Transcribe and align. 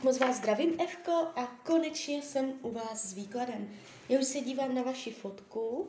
Tak 0.00 0.04
moc 0.04 0.18
vás 0.18 0.36
zdravím, 0.36 0.80
Evko, 0.80 1.12
a 1.12 1.46
konečně 1.46 2.22
jsem 2.22 2.52
u 2.62 2.70
vás 2.70 3.04
s 3.04 3.12
výkladem. 3.12 3.70
Já 4.08 4.20
už 4.20 4.26
se 4.26 4.40
dívám 4.40 4.74
na 4.74 4.82
vaši 4.82 5.10
fotku 5.10 5.60
uh, 5.60 5.88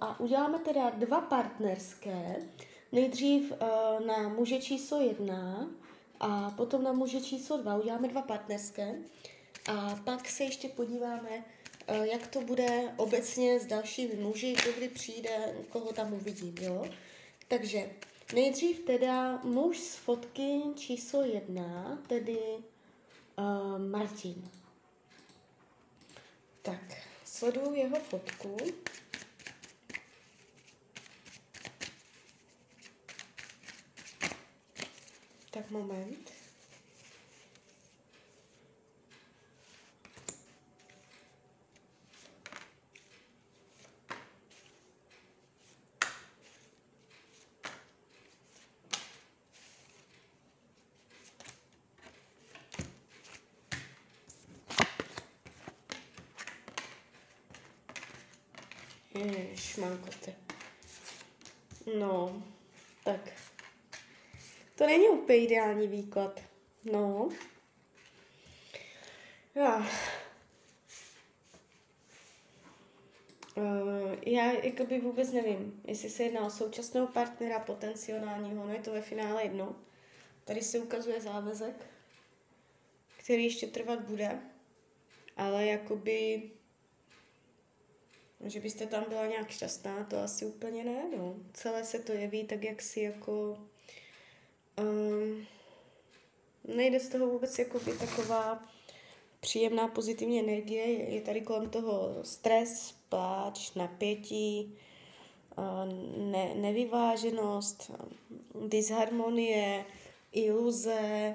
a 0.00 0.20
uděláme 0.20 0.58
teda 0.58 0.90
dva 0.90 1.20
partnerské. 1.20 2.36
Nejdřív 2.92 3.52
uh, 3.52 4.06
na 4.06 4.28
muže 4.28 4.58
číslo 4.58 5.00
jedna 5.00 5.70
a 6.20 6.50
potom 6.50 6.82
na 6.82 6.92
muže 6.92 7.20
číslo 7.20 7.56
dva. 7.56 7.76
Uděláme 7.76 8.08
dva 8.08 8.22
partnerské 8.22 8.94
a 9.68 10.00
pak 10.04 10.28
se 10.28 10.44
ještě 10.44 10.68
podíváme, 10.68 11.30
uh, 11.30 12.04
jak 12.04 12.26
to 12.26 12.40
bude 12.40 12.94
obecně 12.96 13.60
s 13.60 13.66
dalšími 13.66 14.14
muži, 14.14 14.54
kdo 14.62 14.72
kdy 14.72 14.88
přijde, 14.88 15.54
koho 15.68 15.92
tam 15.92 16.12
uvidím, 16.12 16.54
jo? 16.60 16.86
Takže 17.48 17.90
nejdřív 18.34 18.78
teda 18.78 19.40
muž 19.44 19.78
z 19.78 19.96
fotky 19.96 20.60
číslo 20.76 21.22
jedna, 21.22 21.98
tedy 22.06 22.38
uh, 23.40 23.78
Martin. 23.78 24.50
Tak, 26.62 26.80
sleduju 27.24 27.74
jeho 27.74 27.96
fotku. 28.00 28.56
Tak 35.50 35.70
moment. 35.70 36.29
Šmankote. 59.54 60.34
No, 61.98 62.42
tak. 63.04 63.20
To 64.74 64.86
není 64.86 65.08
úplně 65.08 65.38
ideální 65.38 65.86
výklad. 65.86 66.40
No. 66.84 67.28
Já. 69.54 69.86
Uh, 73.56 74.14
já 74.26 74.52
jakoby 74.52 75.00
vůbec 75.00 75.32
nevím, 75.32 75.82
jestli 75.86 76.10
se 76.10 76.22
jedná 76.22 76.40
o 76.46 76.50
současného 76.50 77.06
partnera, 77.06 77.58
potenciálního, 77.58 78.66
no 78.66 78.72
je 78.72 78.80
to 78.80 78.92
ve 78.92 79.02
finále 79.02 79.42
jedno. 79.42 79.76
Tady 80.44 80.62
se 80.62 80.78
ukazuje 80.78 81.20
závazek, 81.20 81.86
který 83.16 83.44
ještě 83.44 83.66
trvat 83.66 84.00
bude, 84.00 84.40
ale 85.36 85.66
jakoby 85.66 86.42
že 88.44 88.60
byste 88.60 88.86
tam 88.86 89.04
byla 89.08 89.26
nějak 89.26 89.50
šťastná, 89.50 90.04
to 90.04 90.18
asi 90.18 90.46
úplně 90.46 90.84
ne, 90.84 91.04
no. 91.16 91.34
Celé 91.52 91.84
se 91.84 91.98
to 91.98 92.12
jeví 92.12 92.44
tak, 92.44 92.64
jak 92.64 92.82
si 92.82 93.00
jako... 93.00 93.58
Um, 94.78 95.46
nejde 96.76 97.00
z 97.00 97.08
toho 97.08 97.26
vůbec 97.26 97.58
jako 97.58 97.78
by 97.80 97.92
taková 97.92 98.62
příjemná 99.40 99.88
pozitivní 99.88 100.40
energie, 100.40 100.86
je 101.14 101.20
tady 101.20 101.40
kolem 101.40 101.70
toho 101.70 102.24
stres, 102.24 102.94
pláč, 103.08 103.74
napětí, 103.74 104.78
ne, 106.16 106.54
nevyváženost, 106.54 107.90
disharmonie, 108.66 109.84
iluze, 110.32 111.34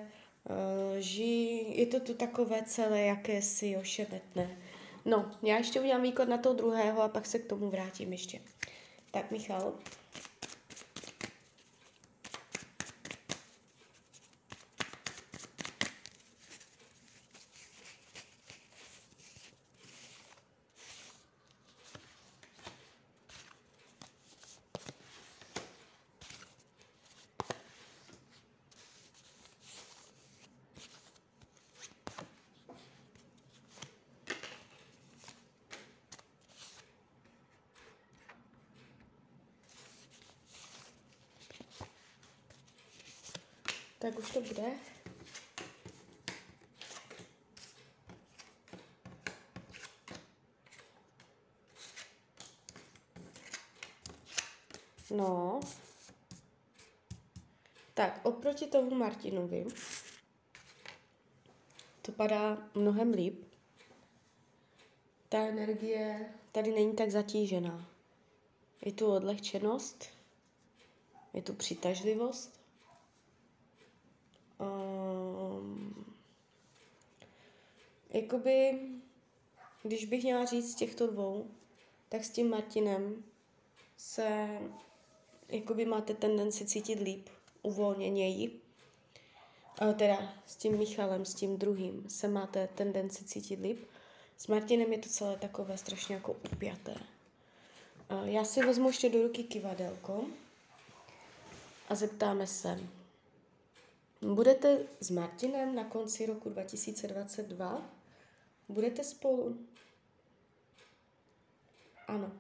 lži, 0.98 1.66
je 1.70 1.86
to 1.86 2.00
tu 2.00 2.14
takové 2.14 2.64
celé 2.66 3.02
jakési 3.02 3.78
ošemetné. 3.78 4.58
No, 5.06 5.32
já 5.42 5.58
ještě 5.58 5.80
udělám 5.80 6.02
výklad 6.02 6.30
na 6.30 6.38
toho 6.38 6.56
druhého 6.56 7.02
a 7.02 7.08
pak 7.08 7.26
se 7.26 7.40
k 7.40 7.50
tomu 7.50 7.70
vrátím 7.70 8.12
ještě. 8.12 8.40
Tak, 9.12 9.32
Michal. 9.32 9.74
Tak 44.06 44.20
už 44.20 44.32
to 44.32 44.42
bude. 44.42 44.72
No. 55.12 55.60
Tak, 57.94 58.20
oproti 58.24 58.68
tomu 58.68 58.96
Martinovi 58.96 59.66
to 62.02 62.12
padá 62.12 62.58
mnohem 62.76 63.12
líp. 63.12 63.46
Ta 65.30 65.38
energie 65.38 66.34
tady 66.52 66.72
není 66.72 66.96
tak 66.96 67.12
zatížená. 67.12 67.90
Je 68.86 68.94
tu 68.94 69.08
odlehčenost, 69.08 70.06
je 71.34 71.42
tu 71.42 71.54
přitažlivost, 71.54 72.65
Um, 74.60 76.06
jakoby, 78.10 78.80
když 79.84 80.06
bych 80.06 80.24
měla 80.24 80.46
říct 80.46 80.72
z 80.72 80.76
těchto 80.76 81.08
dvou, 81.08 81.48
tak 82.10 82.24
s 82.24 82.30
tím 82.30 82.50
Martinem 82.50 83.24
se 83.98 84.48
jakoby 85.50 85.86
máte 85.86 86.14
tendenci 86.14 86.66
cítit 86.66 87.00
líp, 87.00 87.30
uvolněněji. 87.62 88.62
A 89.80 89.94
teda 89.94 90.34
s 90.46 90.56
tím 90.56 90.78
Michalem, 90.78 91.26
s 91.26 91.34
tím 91.34 91.58
druhým 91.58 92.10
se 92.10 92.28
máte 92.28 92.68
tendenci 92.68 93.26
cítit 93.26 93.60
líp. 93.60 93.80
S 94.38 94.48
Martinem 94.48 94.94
je 94.94 95.00
to 95.00 95.10
celé 95.10 95.38
takové 95.38 95.78
strašně 95.78 96.16
jako 96.16 96.36
upjaté. 96.54 96.96
Já 98.24 98.44
si 98.44 98.66
vezmu 98.66 98.88
ještě 98.88 99.10
do 99.10 99.24
ruky 99.24 99.44
kivadelko 99.44 100.26
a 101.90 101.96
zeptáme 101.96 102.48
se, 102.48 102.80
Budete 104.22 104.88
s 105.00 105.10
Martinem 105.10 105.76
na 105.76 105.84
konci 105.84 106.26
roku 106.26 106.50
2022? 106.50 107.90
Budete 108.70 109.04
spolu? 109.04 109.68
Ano. 112.08 112.32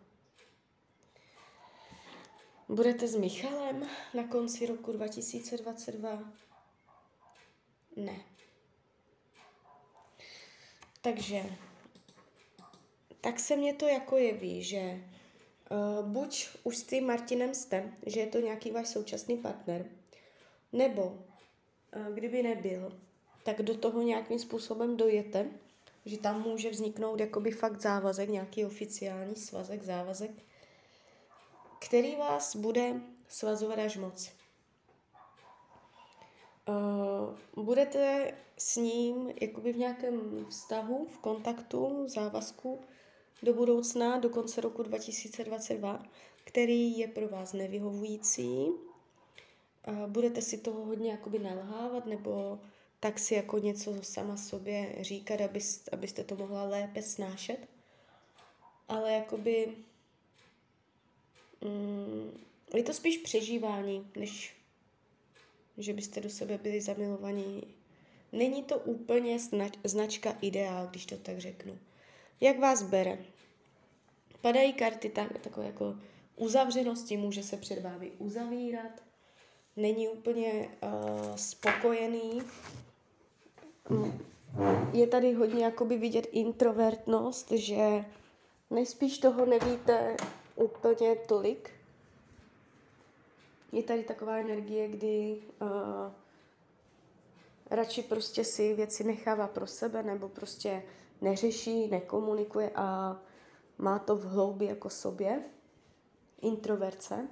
Budete 2.70 3.08
s 3.08 3.16
Michalem 3.16 3.90
na 4.14 4.28
konci 4.28 4.66
roku 4.66 4.92
2022? 4.92 6.34
Ne. 7.96 8.16
Takže, 11.02 11.44
tak 13.22 13.40
se 13.40 13.56
mně 13.56 13.74
to 13.74 13.88
jako 13.88 14.18
jeví, 14.18 14.64
že 14.64 14.80
uh, 15.72 16.06
buď 16.08 16.48
už 16.64 16.78
s 16.78 16.84
tím 16.84 17.06
Martinem 17.08 17.54
jste, 17.54 17.94
že 18.06 18.20
je 18.20 18.28
to 18.28 18.40
nějaký 18.40 18.72
váš 18.72 18.88
současný 18.88 19.38
partner, 19.38 19.86
nebo 20.74 21.26
kdyby 22.14 22.44
nebyl, 22.44 23.00
tak 23.44 23.62
do 23.62 23.78
toho 23.78 24.02
nějakým 24.02 24.40
způsobem 24.40 24.98
dojete, 24.98 25.50
že 26.06 26.18
tam 26.18 26.42
může 26.42 26.70
vzniknout 26.70 27.20
jakoby 27.20 27.52
fakt 27.52 27.82
závazek, 27.82 28.30
nějaký 28.30 28.66
oficiální 28.66 29.36
svazek, 29.36 29.84
závazek, 29.84 30.32
který 31.80 32.16
vás 32.16 32.56
bude 32.56 33.02
svazovat 33.28 33.80
až 33.80 33.98
moc. 33.98 34.32
Uh, 37.56 37.64
budete 37.64 38.34
s 38.58 38.76
ním 38.76 39.34
jakoby 39.42 39.74
v 39.74 39.78
nějakém 39.78 40.46
vztahu, 40.50 41.08
v 41.12 41.18
kontaktu, 41.18 42.08
závazku 42.08 42.82
do 43.44 43.54
budoucna, 43.54 44.18
do 44.18 44.30
konce 44.30 44.62
roku 44.62 44.84
2022, 44.84 46.04
který 46.44 46.98
je 46.98 47.08
pro 47.08 47.28
vás 47.28 47.54
nevyhovující, 47.54 48.68
budete 50.08 50.42
si 50.42 50.58
toho 50.58 50.86
hodně 50.86 51.12
jakoby 51.12 51.40
nalhávat 51.40 52.06
nebo 52.06 52.60
tak 53.00 53.20
si 53.20 53.34
jako 53.34 53.58
něco 53.58 54.04
sama 54.04 54.38
sobě 54.38 54.96
říkat, 55.02 55.42
abyste, 55.42 55.92
abyste 55.92 56.24
to 56.24 56.36
mohla 56.36 56.64
lépe 56.64 57.02
snášet. 57.02 57.58
Ale 58.88 59.12
jakoby 59.14 59.78
mm, 61.62 62.32
je 62.76 62.84
to 62.84 62.94
spíš 62.94 63.18
přežívání, 63.18 64.12
než 64.16 64.56
že 65.78 65.94
byste 65.94 66.22
do 66.22 66.30
sebe 66.30 66.58
byli 66.58 66.82
zamilovaní 66.82 67.76
není 68.36 68.64
to 68.64 68.80
úplně 68.80 69.38
znač- 69.38 69.80
značka 69.84 70.38
ideál, 70.42 70.88
když 70.88 71.06
to 71.06 71.18
tak 71.18 71.40
řeknu. 71.40 71.78
Jak 72.42 72.60
vás 72.60 72.84
bere? 72.84 73.18
Padají 74.42 74.74
karty 74.74 75.10
tak, 75.10 75.40
takové 75.40 75.66
jako 75.66 75.96
uzavřenosti, 76.36 77.18
může 77.18 77.44
se 77.44 77.58
před 77.58 77.82
vámi 77.82 78.12
uzavírat, 78.18 79.04
není 79.76 80.08
úplně 80.08 80.70
uh, 80.84 81.36
spokojený. 81.36 82.42
Je 84.94 85.08
tady 85.08 85.34
hodně 85.34 85.66
jakoby 85.66 85.98
vidět 85.98 86.28
introvertnost, 86.32 87.52
že 87.52 88.06
nejspíš 88.70 89.18
toho 89.18 89.46
nevíte 89.46 90.18
úplně 90.56 91.16
tolik. 91.16 91.72
Je 93.72 93.84
tady 93.84 94.04
taková 94.04 94.38
energie, 94.38 94.88
kdy 94.88 95.42
uh, 95.62 95.70
radši 97.70 98.02
prostě 98.02 98.44
si 98.44 98.74
věci 98.74 99.04
nechává 99.04 99.48
pro 99.48 99.68
sebe 99.68 100.04
nebo 100.04 100.30
prostě 100.30 100.84
neřeší, 101.22 101.88
nekomunikuje 101.88 102.72
a 102.76 103.20
má 103.78 104.00
to 104.00 104.16
v 104.16 104.24
hloubi 104.24 104.66
jako 104.66 104.90
sobě. 104.90 105.44
Introverce. 106.42 107.28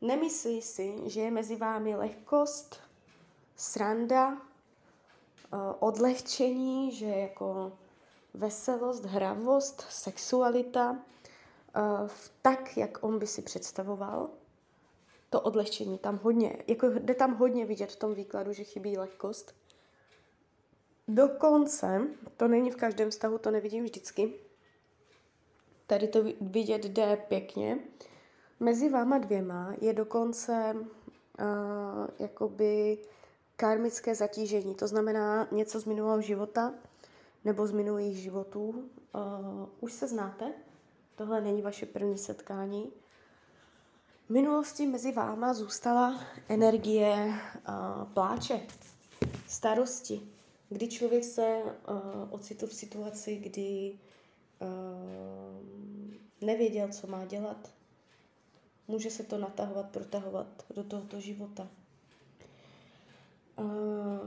Nemyslí 0.00 0.62
si, 0.62 0.94
že 1.06 1.20
je 1.20 1.30
mezi 1.30 1.56
vámi 1.56 1.96
lehkost, 1.96 2.80
sranda, 3.56 4.32
eh, 4.36 5.56
odlehčení, 5.78 6.92
že 6.92 7.06
jako 7.06 7.72
veselost, 8.34 9.04
hravost, 9.04 9.80
sexualita, 9.90 10.98
eh, 11.76 11.80
tak, 12.42 12.76
jak 12.76 13.04
on 13.04 13.18
by 13.18 13.26
si 13.26 13.42
představoval. 13.42 14.30
To 15.30 15.40
odlehčení 15.40 15.98
tam 15.98 16.20
hodně, 16.22 16.62
jako 16.66 16.90
jde 16.90 17.14
tam 17.14 17.34
hodně 17.34 17.66
vidět 17.66 17.92
v 17.92 17.96
tom 17.96 18.14
výkladu, 18.14 18.52
že 18.52 18.64
chybí 18.64 18.98
lehkost. 18.98 19.54
Dokonce, 21.08 22.06
to 22.36 22.48
není 22.48 22.70
v 22.70 22.76
každém 22.76 23.10
vztahu, 23.10 23.38
to 23.38 23.50
nevidím 23.50 23.84
vždycky, 23.84 24.34
tady 25.86 26.08
to 26.08 26.24
vidět 26.40 26.84
jde 26.84 27.16
pěkně, 27.28 27.78
Mezi 28.60 28.88
váma 28.88 29.18
dvěma 29.18 29.74
je 29.80 29.92
dokonce 29.92 30.74
uh, 30.74 32.06
jakoby 32.18 32.98
karmické 33.56 34.14
zatížení, 34.14 34.74
to 34.74 34.86
znamená 34.88 35.48
něco 35.52 35.80
z 35.80 35.84
minulého 35.84 36.20
života 36.20 36.74
nebo 37.44 37.66
z 37.66 37.70
minulých 37.70 38.16
životů. 38.16 38.68
Uh, 38.68 39.68
už 39.80 39.92
se 39.92 40.08
znáte, 40.08 40.52
tohle 41.14 41.40
není 41.40 41.62
vaše 41.62 41.86
první 41.86 42.18
setkání. 42.18 42.92
V 44.26 44.30
minulosti 44.30 44.86
mezi 44.86 45.12
váma 45.12 45.54
zůstala 45.54 46.20
energie 46.48 47.26
uh, 47.26 48.12
pláče, 48.14 48.60
starosti, 49.46 50.20
kdy 50.68 50.88
člověk 50.88 51.24
se 51.24 51.62
uh, 51.62 51.94
ocitl 52.30 52.66
v 52.66 52.74
situaci, 52.74 53.36
kdy 53.36 53.98
uh, 54.60 56.46
nevěděl, 56.46 56.88
co 56.88 57.06
má 57.06 57.24
dělat, 57.24 57.77
může 58.88 59.10
se 59.10 59.22
to 59.22 59.38
natahovat, 59.38 59.90
protahovat 59.90 60.46
do 60.74 60.84
tohoto 60.84 61.20
života. 61.20 61.68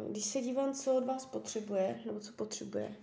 Když 0.09 0.25
se 0.25 0.41
dívám, 0.41 0.73
co 0.73 0.95
od 0.95 1.05
vás 1.05 1.25
potřebuje, 1.25 1.99
nebo 2.05 2.19
co 2.19 2.33
potřebuje, 2.33 2.95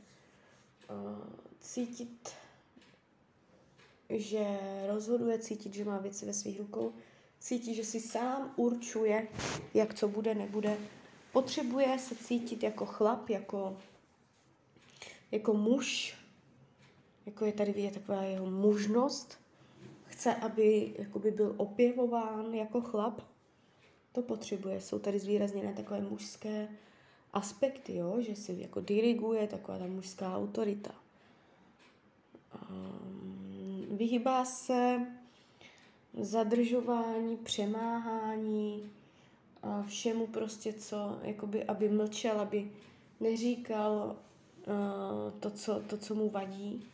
cítit, 1.60 2.31
že 4.10 4.58
rozhoduje, 4.87 5.38
cítit, 5.38 5.75
že 5.75 5.84
má 5.84 5.99
věci 5.99 6.26
ve 6.26 6.34
svých 6.34 6.58
rukou, 6.58 6.93
cítit, 7.38 7.75
že 7.75 7.84
si 7.84 8.00
sám 8.00 8.52
určuje, 8.56 9.28
jak 9.75 9.94
co 9.94 10.08
bude, 10.08 10.34
nebude. 10.34 10.78
Potřebuje 11.32 11.99
se 11.99 12.16
cítit 12.16 12.62
jako 12.62 12.87
chlap, 12.87 13.28
jako, 13.28 13.78
jako 15.31 15.54
muž, 15.54 16.14
jako 17.26 17.44
je 17.44 17.52
tady 17.52 17.72
vidět 17.72 17.94
taková 17.94 18.22
jeho 18.22 18.50
mužnost, 18.50 19.38
chce, 20.18 20.34
aby 20.34 20.94
jakoby 20.98 21.30
byl 21.30 21.54
opěvován 21.56 22.54
jako 22.54 22.80
chlap, 22.80 23.20
to 24.12 24.22
potřebuje. 24.22 24.80
Jsou 24.80 24.98
tady 24.98 25.18
zvýrazněné 25.18 25.74
takové 25.74 26.00
mužské 26.00 26.68
aspekty, 27.32 27.96
jo? 27.96 28.16
že 28.18 28.36
si 28.36 28.56
jako 28.58 28.80
diriguje 28.80 29.46
taková 29.46 29.78
ta 29.78 29.86
mužská 29.86 30.36
autorita. 30.36 30.90
Um, 32.70 33.86
vyhýbá 33.90 34.44
se 34.44 35.06
zadržování, 36.20 37.36
přemáhání, 37.36 38.90
a 39.62 39.82
všemu 39.82 40.26
prostě, 40.26 40.72
co, 40.72 41.18
jakoby, 41.22 41.64
aby 41.64 41.88
mlčel, 41.88 42.40
aby 42.40 42.70
neříkal 43.20 44.16
uh, 44.66 45.40
to, 45.40 45.50
co, 45.50 45.80
to, 45.80 45.96
co 45.96 46.14
mu 46.14 46.30
vadí 46.30 46.88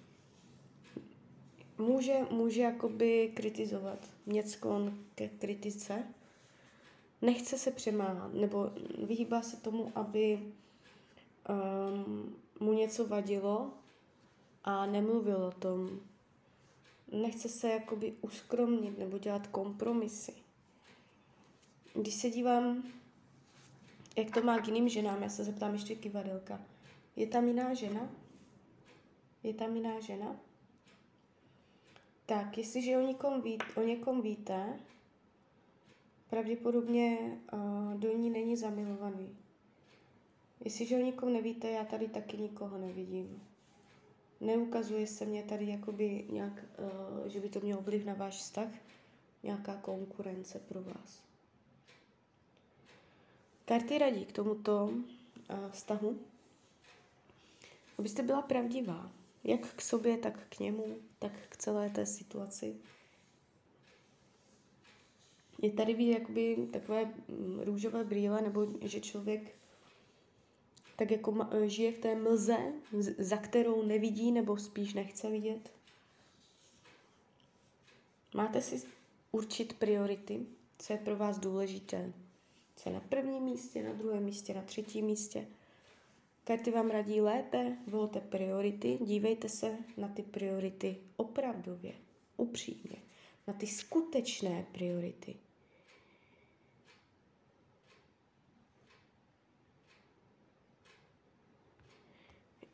může, 1.79 2.15
může 2.31 2.63
jakoby 2.63 3.33
kritizovat 3.35 3.99
něco 4.27 4.91
ke 5.15 5.29
kritice, 5.29 6.05
nechce 7.23 7.59
se 7.59 7.71
přemáhat, 7.71 8.35
nebo 8.35 8.71
vyhýbá 9.07 9.43
se 9.43 9.57
tomu, 9.57 9.93
aby 9.95 10.53
um, 11.49 12.37
mu 12.61 12.73
něco 12.73 13.07
vadilo 13.07 13.71
a 14.65 14.87
nemluvil 14.87 15.37
o 15.37 15.51
tom. 15.51 16.01
Nechce 17.13 17.49
se 17.49 17.69
jakoby 17.69 18.15
uskromnit 18.21 18.99
nebo 18.99 19.19
dělat 19.19 19.47
kompromisy. 19.47 20.33
Když 21.95 22.15
se 22.15 22.31
dívám, 22.31 22.83
jak 24.17 24.31
to 24.31 24.43
má 24.43 24.59
k 24.59 24.67
jiným 24.67 24.89
ženám, 24.89 25.23
já 25.23 25.29
se 25.29 25.45
zeptám 25.45 25.73
ještě 25.73 25.95
kivadelka. 25.95 26.61
Je 27.17 27.27
tam 27.27 27.47
jiná 27.49 27.75
žena? 27.75 28.09
Je 29.43 29.55
tam 29.55 29.77
jiná 29.77 30.01
žena? 30.01 30.37
Tak, 32.27 32.59
jestliže 32.59 32.97
o 32.97 33.01
někom, 33.01 33.43
ví, 33.43 33.59
o 33.77 33.81
někom 33.81 34.23
víte, 34.23 34.81
pravděpodobně 36.31 37.19
uh, 37.53 37.95
do 37.95 38.13
ní 38.13 38.31
není 38.31 38.57
zamilovaný. 38.57 39.37
Jestliže 40.65 40.97
o 40.97 41.05
někom 41.05 41.33
nevíte, 41.33 41.71
já 41.71 41.85
tady 41.85 42.09
taky 42.09 42.37
nikoho 42.37 42.79
nevidím. 42.79 43.43
Neukazuje 44.41 45.07
se 45.07 45.25
mě 45.25 45.43
tady 45.43 45.69
jakoby 45.69 46.25
nějak, 46.31 46.65
uh, 47.23 47.27
že 47.27 47.41
by 47.41 47.49
to 47.49 47.61
mělo 47.61 47.83
vliv 47.83 48.05
na 48.05 48.15
váš 48.15 48.37
vztah, 48.37 48.69
nějaká 49.43 49.77
konkurence 49.77 50.59
pro 50.59 50.83
vás. 50.83 51.23
Karty 53.65 53.99
radí 53.99 54.25
k 54.25 54.33
tomuto 54.33 54.85
uh, 54.85 55.71
vztahu, 55.71 56.19
abyste 57.99 58.23
byla 58.23 58.43
pravdivá. 58.43 59.13
Jak 59.45 59.75
k 59.75 59.83
sobě, 59.83 60.19
tak 60.19 60.47
k 60.49 60.59
němu, 60.59 60.97
tak 61.19 61.33
k 61.49 61.57
celé 61.57 61.91
té 61.91 62.07
situaci. 62.07 62.77
Je 65.63 65.71
tady 65.71 65.95
být 65.95 66.11
jakoby 66.11 66.69
takové 66.73 67.05
mm, 67.05 67.61
růžové 67.61 68.05
brýle, 68.05 68.43
nebo 68.43 68.67
že 68.81 69.01
člověk 69.01 69.55
tak 70.97 71.11
jako 71.11 71.49
žije 71.67 71.93
v 71.93 71.99
té 71.99 72.15
mlze, 72.15 72.57
za 73.19 73.37
kterou 73.37 73.83
nevidí 73.83 74.33
nebo 74.33 74.57
spíš 74.57 74.95
nechce 74.95 75.31
vidět. 75.31 75.71
Máte 78.35 78.63
si 78.63 78.83
určit 79.33 79.73
priority, 79.79 80.47
co 80.79 80.93
je 80.93 80.99
pro 80.99 81.17
vás 81.17 81.39
důležité. 81.39 82.13
Co 82.77 82.89
je 82.89 82.95
na 82.95 83.01
prvním 83.01 83.43
místě, 83.43 83.83
na 83.83 83.93
druhém 83.93 84.25
místě, 84.25 84.55
na 84.55 84.63
třetím 84.63 85.05
místě. 85.05 85.47
Karty 86.45 86.71
vám 86.71 86.91
radí 86.91 87.21
lépe, 87.21 87.77
volte 87.87 88.21
priority, 88.21 88.99
dívejte 89.01 89.49
se 89.49 89.79
na 89.97 90.09
ty 90.09 90.23
priority 90.23 90.97
opravdově, 91.17 91.93
upřímně, 92.37 92.97
na 93.47 93.55
ty 93.55 93.67
skutečné 93.67 94.67
priority. 94.73 95.37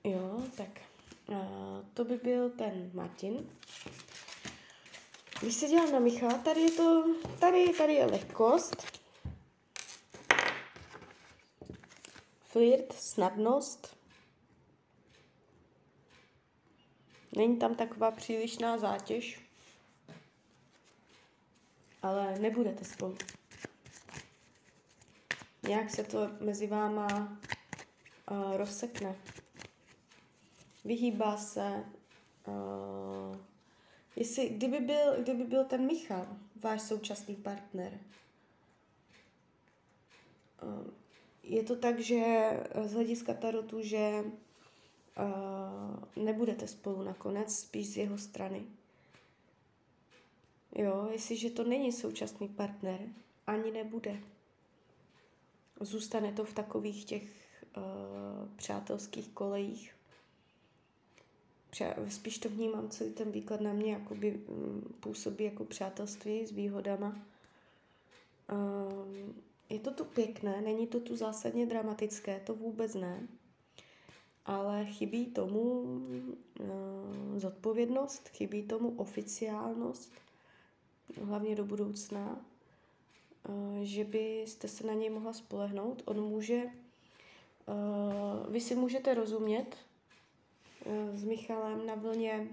Jo, 0.04 0.42
tak 0.56 0.80
to 1.94 2.04
by 2.04 2.16
byl 2.16 2.50
ten 2.50 2.90
Martin. 2.94 3.50
Když 5.40 5.54
se 5.54 5.68
dělám 5.68 5.92
na 5.92 5.98
Michala, 5.98 6.38
tady 6.38 6.60
je 6.60 6.70
to, 6.70 7.04
tady, 7.40 7.72
tady 7.78 7.94
je 7.94 8.06
lehkost, 8.06 8.99
flirt, 12.50 12.92
snadnost. 12.92 13.96
Není 17.36 17.56
tam 17.56 17.74
taková 17.74 18.10
přílišná 18.10 18.78
zátěž, 18.78 19.40
ale 22.02 22.38
nebudete 22.38 22.84
spolu. 22.84 23.18
Nějak 25.62 25.90
se 25.90 26.04
to 26.04 26.30
mezi 26.40 26.66
váma 26.66 27.38
uh, 28.30 28.56
rozsekne. 28.56 29.16
Vyhýbá 30.84 31.36
se. 31.36 31.84
Uh, 32.46 33.36
jestli, 34.16 34.48
kdyby, 34.48 34.80
byl, 34.80 35.22
kdyby 35.22 35.44
byl 35.44 35.64
ten 35.64 35.86
Michal, 35.86 36.26
váš 36.62 36.82
současný 36.82 37.36
partner, 37.36 38.00
uh, 40.62 40.99
je 41.50 41.62
to 41.62 41.76
tak, 41.76 41.98
že 41.98 42.50
z 42.84 42.92
hlediska 42.92 43.34
tarotu, 43.34 43.82
že 43.82 44.24
uh, 44.24 46.24
nebudete 46.24 46.68
spolu 46.68 47.02
nakonec, 47.02 47.54
spíš 47.54 47.86
z 47.86 47.96
jeho 47.96 48.18
strany. 48.18 48.62
Jo, 50.74 51.08
jestliže 51.12 51.50
to 51.50 51.64
není 51.64 51.92
současný 51.92 52.48
partner, 52.48 53.00
ani 53.46 53.70
nebude. 53.70 54.20
Zůstane 55.80 56.32
to 56.32 56.44
v 56.44 56.54
takových 56.54 57.04
těch 57.04 57.22
uh, 57.76 57.82
přátelských 58.56 59.28
kolejích. 59.28 59.94
Pře- 61.70 61.96
spíš 62.08 62.38
to 62.38 62.48
vnímám 62.48 62.88
celý 62.88 63.12
ten 63.12 63.30
výklad 63.30 63.60
na 63.60 63.72
mě, 63.72 63.92
jakoby 63.92 64.32
um, 64.32 64.94
působí 65.00 65.44
jako 65.44 65.64
přátelství 65.64 66.46
s 66.46 66.52
výhodama. 66.52 67.16
Um, 68.52 69.42
je 69.70 69.80
to 69.80 69.90
tu 69.90 70.04
pěkné, 70.04 70.60
není 70.60 70.86
to 70.86 71.00
tu 71.00 71.16
zásadně 71.16 71.66
dramatické, 71.66 72.40
to 72.40 72.54
vůbec 72.54 72.94
ne. 72.94 73.28
Ale 74.46 74.84
chybí 74.84 75.26
tomu 75.26 75.80
uh, 75.80 76.68
zodpovědnost, 77.36 78.28
chybí 78.28 78.62
tomu 78.62 78.94
oficiálnost, 78.96 80.12
hlavně 81.22 81.54
do 81.54 81.64
budoucna, 81.64 82.44
uh, 83.48 83.80
že 83.82 84.04
byste 84.04 84.68
se 84.68 84.86
na 84.86 84.94
něj 84.94 85.10
mohla 85.10 85.32
spolehnout. 85.32 86.02
On 86.04 86.20
může, 86.20 86.62
uh, 86.64 88.52
vy 88.52 88.60
si 88.60 88.74
můžete 88.74 89.14
rozumět 89.14 89.76
uh, 90.86 91.16
s 91.16 91.24
Michalem 91.24 91.86
na 91.86 91.94
vlně 91.94 92.48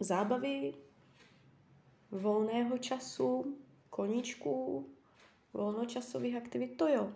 zábavy, 0.00 0.74
volného 2.10 2.78
času, 2.78 3.56
koníčků, 3.90 4.86
volnočasových 5.56 6.36
aktivit, 6.36 6.76
to 6.76 6.88
jo. 6.88 7.12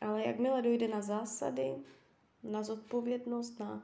Ale 0.00 0.26
jakmile 0.26 0.62
dojde 0.62 0.88
na 0.88 1.02
zásady, 1.02 1.74
na 2.42 2.62
zodpovědnost, 2.62 3.60
na, 3.60 3.82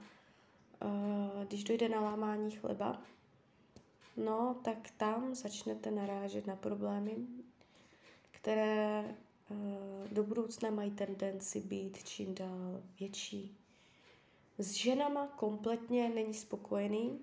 uh, 0.85 1.45
když 1.45 1.65
dojde 1.65 1.89
na 1.89 2.01
lámání 2.01 2.51
chleba, 2.51 3.03
no, 4.17 4.57
tak 4.65 4.91
tam 4.97 5.35
začnete 5.35 5.91
narážet 5.91 6.47
na 6.47 6.57
problémy, 6.57 7.17
které 8.31 9.17
uh, 9.51 10.09
do 10.13 10.25
budoucna 10.25 10.71
mají 10.71 10.91
tendenci 10.91 11.61
být 11.61 12.05
čím 12.05 12.35
dál 12.35 12.83
větší. 13.01 13.57
S 14.59 14.73
ženama 14.73 15.27
kompletně 15.27 16.09
není 16.09 16.35
spokojený, 16.35 17.21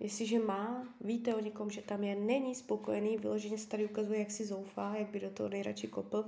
Jestliže 0.00 0.38
má, 0.38 0.94
víte 1.00 1.34
o 1.34 1.40
někom, 1.40 1.70
že 1.70 1.82
tam 1.82 2.04
je, 2.04 2.14
není 2.14 2.54
spokojený, 2.54 3.16
vyloženě 3.16 3.58
se 3.58 3.68
tady 3.68 3.84
ukazuje, 3.84 4.18
jak 4.18 4.30
si 4.30 4.44
zoufá, 4.44 4.96
jak 4.96 5.08
by 5.08 5.20
do 5.20 5.30
toho 5.30 5.48
nejradši 5.48 5.88
kopl, 5.88 6.24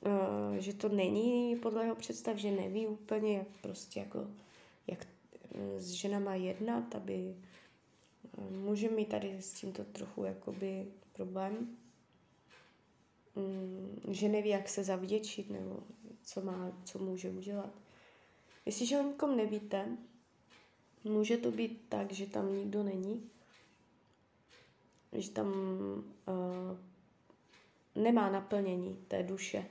uh, 0.00 0.56
že 0.58 0.74
to 0.74 0.88
není 0.88 1.56
podle 1.56 1.84
jeho 1.84 1.96
představ, 1.96 2.36
že 2.36 2.50
neví 2.50 2.86
úplně, 2.86 3.36
jak 3.36 3.48
prostě 3.62 4.00
jako, 4.00 4.26
jak 4.86 5.06
s 5.76 5.90
ženama 5.90 6.34
jednat, 6.34 6.94
aby 6.94 7.34
uh, 8.38 8.56
může 8.56 8.88
mít 8.88 9.08
tady 9.08 9.42
s 9.42 9.52
tímto 9.52 9.84
trochu 9.84 10.24
jakoby 10.24 10.86
problém, 11.12 11.76
um, 13.34 14.14
že 14.14 14.28
neví, 14.28 14.48
jak 14.48 14.68
se 14.68 14.84
zavděčit, 14.84 15.50
nebo 15.50 15.82
co 16.22 16.40
má, 16.40 16.72
co 16.84 16.98
může 16.98 17.30
udělat. 17.30 17.70
Jestliže 18.66 18.98
o 18.98 19.02
někom 19.02 19.36
nevíte, 19.36 19.96
Může 21.04 21.36
to 21.36 21.50
být 21.50 21.86
tak, 21.88 22.12
že 22.12 22.26
tam 22.26 22.56
nikdo 22.56 22.82
není, 22.82 23.30
že 25.12 25.30
tam 25.30 25.48
uh, 26.28 26.78
nemá 28.02 28.30
naplnění 28.30 29.04
té 29.08 29.22
duše 29.22 29.66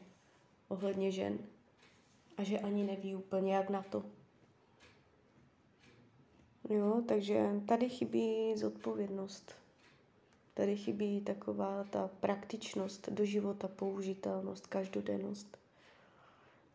ohledně 0.68 1.12
žen 1.12 1.40
a 2.38 2.44
že 2.44 2.60
ani 2.60 2.84
neví 2.84 3.16
úplně, 3.16 3.56
jak 3.56 3.70
na 3.70 3.84
to. 3.84 4.06
Jo, 6.70 7.04
takže 7.08 7.62
tady 7.68 7.90
chybí 7.90 8.58
zodpovědnost. 8.58 9.56
Tady 10.54 10.78
chybí 10.78 11.22
taková 11.22 11.84
ta 11.84 12.10
praktičnost 12.20 13.10
do 13.10 13.26
života, 13.26 13.68
použitelnost, 13.68 14.68
každodennost. 14.68 15.58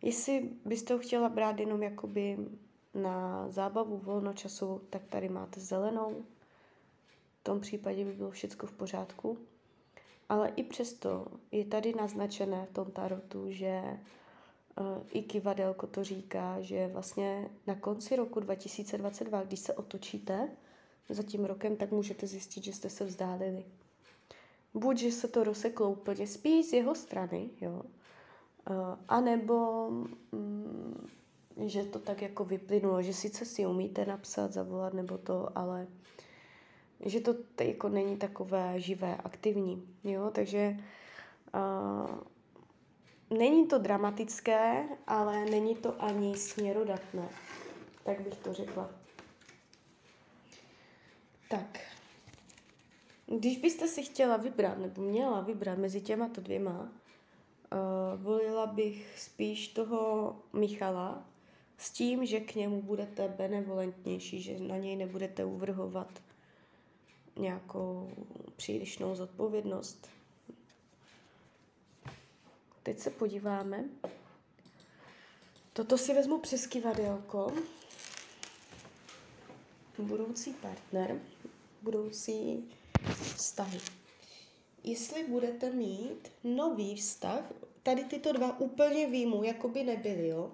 Jestli 0.03 0.51
byste 0.65 0.95
ho 0.95 0.99
chtěla 0.99 1.29
brát 1.29 1.61
jenom 1.61 1.83
jakoby 1.83 2.39
na 2.95 3.49
zábavu 3.49 3.97
volnočasovou, 3.97 4.79
tak 4.91 5.03
tady 5.09 5.29
máte 5.29 5.61
zelenou. 5.61 6.25
V 7.41 7.45
tom 7.45 7.61
případě 7.61 8.05
by 8.05 8.13
bylo 8.13 8.31
všechno 8.31 8.69
v 8.69 8.73
pořádku. 8.73 9.39
Ale 10.29 10.49
i 10.49 10.63
přesto 10.63 11.27
je 11.53 11.65
tady 11.65 11.95
naznačené 11.95 12.67
v 12.67 12.75
tom 12.75 12.91
tarotu, 12.91 13.45
že 13.51 13.83
uh, 14.81 14.87
i 15.11 15.23
kivadelko 15.23 15.87
to 15.87 16.05
říká, 16.05 16.61
že 16.61 16.89
vlastně 16.89 17.51
na 17.67 17.75
konci 17.75 18.17
roku 18.17 18.41
2022, 18.41 19.43
když 19.43 19.61
se 19.61 19.75
otočíte 19.75 20.49
za 21.09 21.23
tím 21.23 21.45
rokem, 21.45 21.77
tak 21.77 21.91
můžete 21.91 22.27
zjistit, 22.27 22.65
že 22.65 22.73
jste 22.73 22.91
se 22.91 23.05
vzdálili. 23.05 23.65
Buď, 24.75 24.99
že 24.99 25.13
se 25.13 25.29
to 25.29 25.45
rozseklo 25.45 25.91
úplně 25.91 26.27
spíš 26.27 26.67
z 26.67 26.73
jeho 26.73 26.95
strany, 26.95 27.51
jo, 27.61 27.83
uh, 28.71 28.77
anebo 29.09 29.89
um, 30.33 31.09
že 31.57 31.85
to 31.85 31.99
tak 31.99 32.23
jako 32.23 32.45
vyplynulo, 32.45 33.03
že 33.03 33.13
sice 33.13 33.45
si 33.45 33.67
umíte 33.67 34.07
napsat, 34.07 34.53
zavolat 34.53 34.95
nebo 34.95 35.19
to, 35.19 35.59
ale 35.59 35.87
že 37.01 37.21
to 37.21 37.35
jako 37.65 37.89
není 37.89 38.17
takové 38.17 38.81
živé, 38.81 39.17
aktivní, 39.17 39.89
jo, 40.05 40.31
takže 40.35 40.77
uh, 41.55 42.19
není 43.39 43.67
to 43.67 43.79
dramatické, 43.79 44.85
ale 45.07 45.45
není 45.45 45.75
to 45.75 46.03
ani 46.03 46.37
směrodatné, 46.37 47.29
tak 48.05 48.21
bych 48.21 48.37
to 48.37 48.53
řekla. 48.53 48.91
Tak, 51.49 51.81
když 53.27 53.59
byste 53.59 53.89
si 53.89 54.03
chtěla 54.03 54.37
vybrat, 54.37 54.79
nebo 54.79 55.03
měla 55.03 55.41
vybrat 55.41 55.79
mezi 55.79 56.01
těma 56.01 56.29
to 56.29 56.41
dvěma, 56.41 56.81
uh, 56.81 58.23
volila 58.23 58.67
bych 58.67 59.19
spíš 59.19 59.69
toho 59.69 60.37
Michala, 60.53 61.25
s 61.79 61.91
tím, 61.91 62.27
že 62.27 62.41
k 62.41 62.55
němu 62.55 62.83
budete 62.83 63.29
benevolentnější, 63.29 64.43
že 64.43 64.59
na 64.59 64.77
něj 64.77 64.97
nebudete 64.97 65.45
uvrhovat 65.45 66.23
nějakou 67.37 68.11
přílišnou 68.57 69.15
zodpovědnost. 69.15 70.09
Teď 72.83 72.99
se 72.99 73.11
podíváme. 73.11 73.85
Toto 75.73 75.99
si 75.99 76.15
vezmu 76.15 76.39
přes 76.39 76.67
kivadelko. 76.67 77.53
Budoucí 79.99 80.53
partner, 80.53 81.21
budoucí 81.83 82.71
vztahy. 83.37 83.81
Jestli 84.85 85.25
budete 85.25 85.71
mít 85.71 86.33
nový 86.45 86.97
vztah, 86.97 87.53
tady 87.83 88.05
tyto 88.05 88.33
dva 88.33 88.61
úplně 88.61 89.07
výjmu, 89.07 89.45
jako 89.45 89.69
by 89.69 89.85
nebyly, 89.85 90.29
jo? 90.29 90.53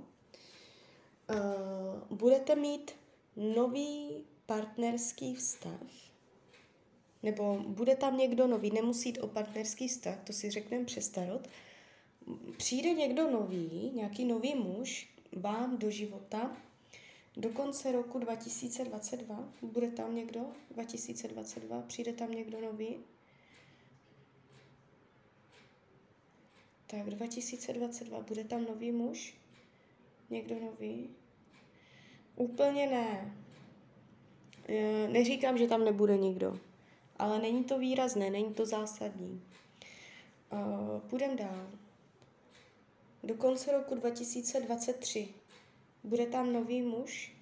Uh, 1.30 2.16
budete 2.18 2.56
mít 2.56 2.90
nový 3.36 4.24
partnerský 4.46 5.34
vztah, 5.34 5.80
nebo 7.22 7.64
bude 7.66 7.96
tam 7.96 8.16
někdo 8.16 8.46
nový, 8.46 8.70
nemusí 8.70 9.08
jít 9.08 9.18
o 9.18 9.26
partnerský 9.26 9.88
vztah, 9.88 10.18
to 10.24 10.32
si 10.32 10.50
řekneme 10.50 10.84
přes 10.84 11.08
tarot, 11.08 11.48
přijde 12.56 12.92
někdo 12.92 13.30
nový, 13.30 13.90
nějaký 13.94 14.24
nový 14.24 14.54
muž 14.54 15.14
vám 15.32 15.78
do 15.78 15.90
života 15.90 16.56
do 17.36 17.48
konce 17.48 17.92
roku 17.92 18.18
2022. 18.18 19.52
Bude 19.62 19.90
tam 19.90 20.14
někdo 20.14 20.40
2022? 20.70 21.82
Přijde 21.82 22.12
tam 22.12 22.30
někdo 22.32 22.60
nový? 22.60 22.96
Tak 26.86 27.10
2022 27.10 28.20
bude 28.20 28.44
tam 28.44 28.64
nový 28.64 28.92
muž? 28.92 29.34
Někdo 30.30 30.60
nový? 30.60 31.10
Úplně 32.36 32.86
ne. 32.86 33.34
E, 34.68 35.08
neříkám, 35.08 35.58
že 35.58 35.66
tam 35.66 35.84
nebude 35.84 36.16
nikdo, 36.16 36.58
ale 37.16 37.38
není 37.38 37.64
to 37.64 37.78
výrazné, 37.78 38.30
není 38.30 38.54
to 38.54 38.66
zásadní. 38.66 39.42
E, 40.52 41.00
půjdem 41.08 41.36
dál. 41.36 41.70
Do 43.22 43.34
konce 43.34 43.72
roku 43.72 43.94
2023 43.94 45.28
bude 46.04 46.26
tam 46.26 46.52
nový 46.52 46.82
muž, 46.82 47.32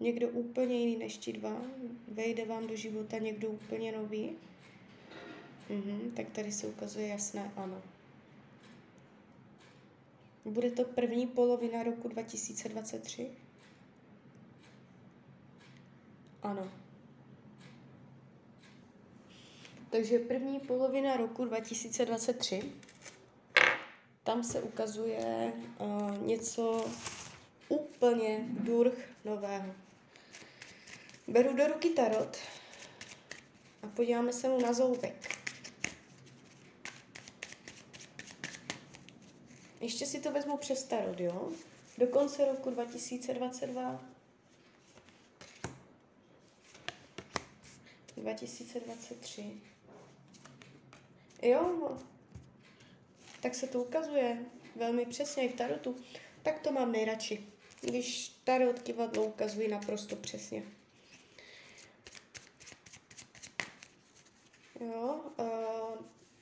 někdo 0.00 0.28
úplně 0.28 0.80
jiný 0.80 0.96
než 0.96 1.18
ti 1.18 1.32
dva, 1.32 1.62
vejde 2.08 2.44
vám 2.44 2.66
do 2.66 2.76
života 2.76 3.18
někdo 3.18 3.50
úplně 3.50 3.92
nový. 3.92 4.30
Mhm, 5.70 6.12
tak 6.16 6.30
tady 6.30 6.52
se 6.52 6.66
ukazuje 6.66 7.06
jasné 7.08 7.52
ano. 7.56 7.82
Bude 10.44 10.70
to 10.70 10.84
první 10.84 11.26
polovina 11.26 11.82
roku 11.82 12.08
2023? 12.08 13.30
Ano. 16.42 16.68
Takže 19.90 20.18
první 20.18 20.60
polovina 20.60 21.16
roku 21.16 21.44
2023 21.44 22.72
tam 24.24 24.44
se 24.44 24.62
ukazuje 24.62 25.52
uh, 25.78 26.18
něco 26.18 26.84
úplně 27.68 28.46
durch 28.48 29.08
nového. 29.24 29.74
Beru 31.28 31.56
do 31.56 31.66
ruky 31.66 31.90
tarot 31.90 32.36
a 33.82 33.86
podíváme 33.86 34.32
se 34.32 34.48
mu 34.48 34.60
na 34.60 34.72
zoubek. 34.72 35.40
Ještě 39.80 40.06
si 40.06 40.20
to 40.20 40.32
vezmu 40.32 40.56
přes 40.56 40.84
tarot, 40.84 41.20
jo? 41.20 41.52
Do 41.98 42.06
konce 42.06 42.44
roku 42.44 42.70
2022. 42.70 44.19
2023. 48.20 49.60
Jo, 51.42 51.98
tak 53.42 53.54
se 53.54 53.66
to 53.66 53.82
ukazuje 53.82 54.44
velmi 54.76 55.06
přesně 55.06 55.44
i 55.44 55.48
v 55.48 55.56
tarotu. 55.56 55.96
Tak 56.42 56.60
to 56.60 56.72
mám 56.72 56.92
nejradši, 56.92 57.46
když 57.80 58.28
tarot 58.44 58.82
kivadlo 58.82 59.24
ukazují 59.24 59.68
naprosto 59.68 60.16
přesně. 60.16 60.62
Jo, 64.80 65.20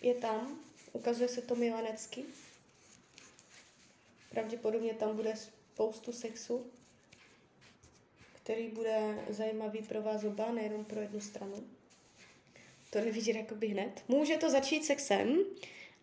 je 0.01 0.15
tam, 0.15 0.61
ukazuje 0.93 1.29
se 1.29 1.43
to 1.43 1.55
milanecky. 1.55 2.25
Pravděpodobně 4.31 4.95
tam 4.95 5.17
bude 5.17 5.35
spoustu 5.37 6.13
sexu, 6.13 6.71
který 8.49 8.69
bude 8.69 9.25
zajímavý 9.29 9.79
pro 9.83 10.03
vás 10.03 10.25
oba, 10.25 10.53
nejenom 10.53 10.85
pro 10.85 11.01
jednu 11.01 11.21
stranu. 11.21 11.67
To 12.91 12.99
jde 12.99 13.13
vidět 13.13 13.37
jakoby 13.37 13.67
hned. 13.67 14.05
Může 14.09 14.37
to 14.37 14.51
začít 14.51 14.85
sexem 14.85 15.39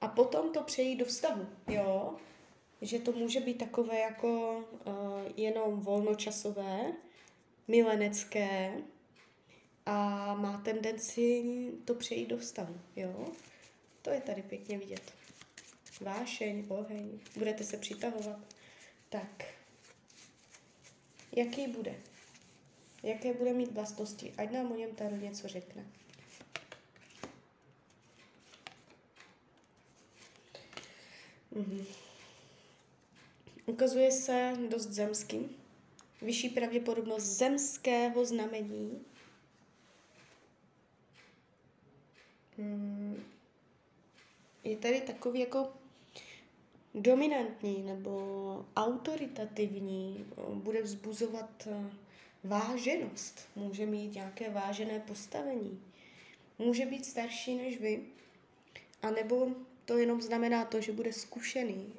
a 0.02 0.08
potom 0.08 0.54
to 0.54 0.64
přejít 0.64 0.96
do 0.96 1.06
vztahu, 1.06 1.48
jo. 1.68 2.16
Že 2.82 3.00
to 3.00 3.12
může 3.12 3.40
být 3.40 3.58
takové 3.58 4.00
jako 4.00 4.58
uh, 4.58 4.94
jenom 5.38 5.80
volnočasové, 5.80 6.94
milenecké 7.68 8.78
a 9.86 10.34
má 10.34 10.62
tendenci 10.66 11.44
to 11.86 11.94
přejít 11.94 12.28
do 12.28 12.38
vztahu, 12.38 12.80
jo. 12.96 13.28
To 14.02 14.10
je 14.10 14.22
tady 14.22 14.42
pěkně 14.42 14.78
vidět 14.78 15.14
vášeň, 16.02 16.66
oheň, 16.68 17.20
budete 17.36 17.64
se 17.64 17.78
přitahovat. 17.78 18.40
Tak, 19.10 19.46
jaký 21.36 21.68
bude? 21.68 21.96
Jaké 23.06 23.34
bude 23.34 23.54
mít 23.54 23.72
vlastnosti? 23.72 24.34
Ať 24.38 24.52
nám 24.52 24.72
o 24.72 24.76
něm 24.76 24.96
tady 24.96 25.18
něco 25.18 25.48
řekne. 25.48 25.86
Mhm. 31.52 31.86
Ukazuje 33.66 34.12
se 34.12 34.54
dost 34.70 34.88
zemským. 34.88 35.56
Vyšší 36.22 36.50
pravděpodobnost 36.50 37.24
zemského 37.24 38.26
znamení. 38.26 39.06
Hmm. 42.58 43.24
Je 44.64 44.78
tady 44.78 45.02
takový 45.02 45.40
jako 45.40 45.74
dominantní 46.96 47.84
nebo 47.84 48.66
autoritativní, 48.76 50.26
bude 50.54 50.82
vzbuzovat 50.82 51.68
eh, 51.68 52.05
váženost, 52.46 53.48
může 53.56 53.86
mít 53.86 54.14
nějaké 54.14 54.50
vážené 54.50 55.00
postavení, 55.00 55.84
může 56.60 56.86
být 56.86 57.06
starší 57.06 57.58
než 57.58 57.80
vy, 57.80 58.04
anebo 59.02 59.48
to 59.86 59.98
jenom 59.98 60.22
znamená 60.22 60.66
to, 60.66 60.82
že 60.82 60.92
bude 60.92 61.14
zkušený. 61.14 61.94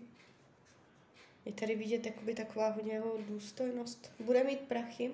Je 1.44 1.52
tady 1.52 1.74
vidět 1.74 2.06
jakoby 2.06 2.34
taková 2.34 2.68
hodně 2.68 2.92
jeho 2.92 3.18
důstojnost. 3.18 4.12
Bude 4.20 4.44
mít 4.44 4.60
prachy, 4.60 5.10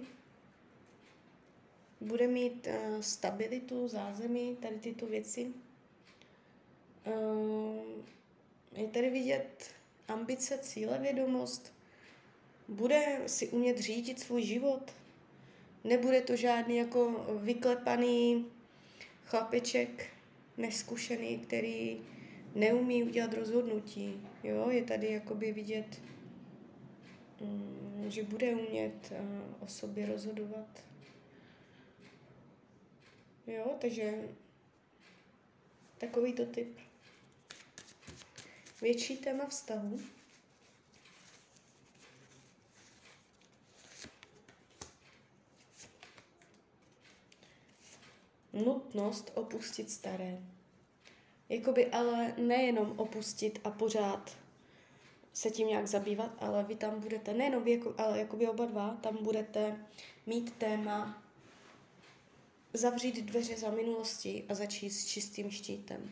bude 2.01 2.27
mít 2.27 2.67
uh, 2.67 3.01
stabilitu, 3.01 3.89
zázemí, 3.89 4.57
tady 4.57 4.79
tyto 4.79 5.07
věci. 5.07 5.53
Uh, 7.07 8.03
je 8.73 8.89
tady 8.89 9.11
vidět 9.11 9.71
ambice, 10.09 10.59
cíle, 10.59 10.99
vědomost. 10.99 11.73
Bude 12.69 13.23
si 13.27 13.49
umět 13.49 13.79
řídit 13.79 14.21
svůj 14.21 14.43
život. 14.43 14.93
Nebude 15.85 16.21
to 16.21 16.37
žádný 16.37 16.77
jako 16.77 17.27
vyklepaný 17.43 18.47
chlapeček, 19.25 20.07
neskušený, 20.57 21.39
který 21.39 22.01
neumí 22.55 23.05
udělat 23.05 23.35
rozhodnutí. 23.35 24.29
Jo, 24.45 24.71
je 24.71 24.85
tady 24.85 25.13
jakoby 25.13 25.53
vidět, 25.53 26.01
mm, 27.41 28.05
že 28.09 28.23
bude 28.23 28.55
umět 28.55 29.13
o 29.61 29.67
sobě 29.67 30.07
rozhodovat. 30.07 30.85
Jo, 33.47 33.77
takže 33.81 34.29
takovýto 35.99 36.47
typ 36.47 36.79
větší 38.81 39.17
téma 39.17 39.47
vztahu. 39.47 40.01
Nutnost 48.53 49.33
opustit 49.35 49.91
staré. 49.91 50.39
Jakoby 51.49 51.87
ale 51.87 52.35
nejenom 52.39 52.95
opustit 52.97 53.61
a 53.65 53.71
pořád 53.71 54.37
se 55.33 55.51
tím 55.51 55.69
nějak 55.69 55.87
zabývat, 55.87 56.31
ale 56.39 56.65
vy 56.65 56.77
tam 56.77 57.01
budete, 57.01 57.35
nejenom 57.35 57.65
vy, 57.65 57.71
jako, 57.71 57.95
ale 57.99 58.19
jakoby 58.19 58.49
oba 58.49 58.65
dva, 58.65 58.99
tam 59.03 59.19
budete 59.23 59.87
mít 60.27 60.55
téma 60.55 61.23
zavřít 62.73 63.25
dveře 63.25 63.57
za 63.57 63.71
minulosti 63.71 64.45
a 64.49 64.55
začít 64.55 64.91
s 64.91 65.07
čistým 65.07 65.51
štítem. 65.51 66.11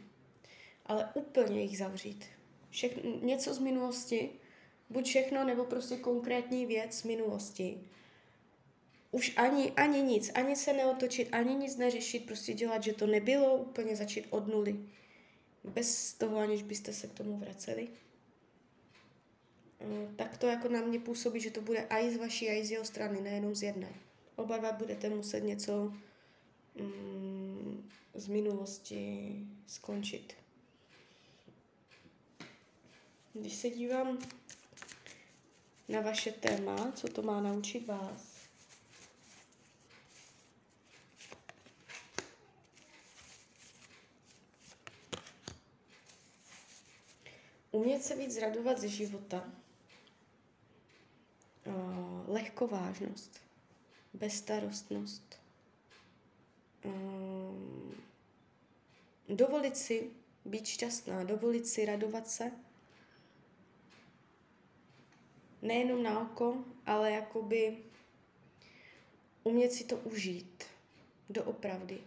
Ale 0.87 1.11
úplně 1.15 1.63
jich 1.63 1.79
zavřít 1.79 2.25
všechno, 2.71 3.03
něco 3.23 3.55
z 3.55 3.59
minulosti, 3.59 4.31
buď 4.91 5.05
všechno, 5.07 5.45
nebo 5.45 5.65
prostě 5.65 5.97
konkrétní 5.97 6.67
věc 6.67 6.95
z 6.95 7.05
minulosti. 7.05 7.81
Už 9.11 9.37
ani, 9.37 9.73
ani 9.73 10.03
nic, 10.03 10.31
ani 10.35 10.57
se 10.57 10.73
neotočit, 10.73 11.29
ani 11.33 11.55
nic 11.55 11.77
neřešit, 11.77 12.27
prostě 12.27 12.55
dělat, 12.55 12.83
že 12.83 12.93
to 12.93 13.07
nebylo, 13.07 13.57
úplně 13.57 13.97
začít 13.97 14.27
od 14.31 14.47
nuly. 14.47 14.77
Bez 15.65 16.15
toho, 16.15 16.39
aniž 16.39 16.63
byste 16.63 16.93
se 16.93 17.07
k 17.07 17.13
tomu 17.13 17.37
vraceli. 17.39 17.89
Eh, 19.81 20.09
tak 20.17 20.39
to 20.39 20.47
jako 20.47 20.69
na 20.69 20.81
mě 20.81 21.01
působí, 21.01 21.41
že 21.41 21.51
to 21.51 21.61
bude 21.61 21.87
i 21.91 22.11
z 22.11 22.17
vaší, 22.17 22.47
i 22.47 22.65
z 22.65 22.71
jeho 22.71 22.85
strany, 22.85 23.21
nejenom 23.21 23.55
z 23.55 23.63
jedné. 23.63 23.95
Oba 24.37 24.57
dva 24.57 24.73
budete 24.73 25.09
muset 25.09 25.41
něco 25.41 25.93
mm, 26.75 27.89
z 28.15 28.29
minulosti 28.29 29.35
skončit. 29.67 30.35
Když 33.33 33.55
se 33.55 33.71
dívám 33.71 34.19
na 35.89 36.01
vaše 36.01 36.33
téma, 36.33 36.93
co 36.93 37.09
to 37.09 37.23
má 37.23 37.41
naučit 37.41 37.87
vás, 37.87 38.30
Umět 47.81 48.03
se 48.03 48.17
víc 48.17 48.35
zradovat 48.35 48.79
ze 48.79 48.89
života. 48.89 49.53
Lehkovážnost. 52.27 53.41
Bezstarostnost. 54.15 55.41
Dovolit 59.29 59.77
si 59.77 60.11
být 60.45 60.67
šťastná, 60.67 61.25
dovolit 61.25 61.67
si 61.67 61.85
radovat 61.85 62.29
se 62.29 62.53
nejenom 65.63 66.03
na 66.03 66.21
oko, 66.21 66.65
ale 66.87 67.13
jakoby 67.13 67.79
umět 69.45 69.73
si 69.73 69.85
to 69.85 69.97
užít 69.97 70.65
doopravdy. 71.31 72.01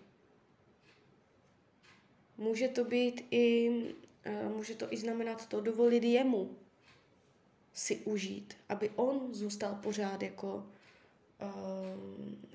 Může 2.38 2.68
to 2.68 2.86
být 2.86 3.28
i, 3.32 3.72
může 4.56 4.76
to 4.76 4.94
i 4.94 4.98
znamenat 4.98 5.48
to 5.48 5.62
dovolit 5.62 6.04
jemu 6.04 6.58
si 7.74 7.96
užít, 7.96 8.54
aby 8.70 8.90
on 8.90 9.34
zůstal 9.34 9.80
pořád 9.84 10.22
jako 10.22 10.56
uh, 10.56 10.66